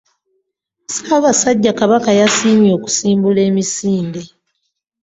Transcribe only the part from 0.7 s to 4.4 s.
Ssaabasajja Kabaka yasiimye okusimbula emisinde.